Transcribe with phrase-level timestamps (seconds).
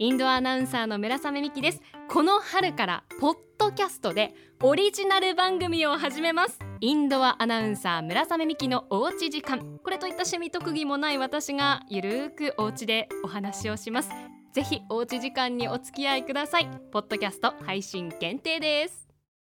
[0.00, 1.82] インドアナウンサーの村雨美希です。
[2.08, 6.58] この春からポッドキャストでオリジナル番組を始めます。
[6.80, 9.78] インドアアナウンサー村雨美希のおうち時間。
[9.84, 14.08] これといった趣味特技もない私がゆるーくお家でお話をします。
[14.54, 16.70] ぜひおうち時間にお付き合いください。
[16.90, 18.99] ポッドキャスト配信限定です。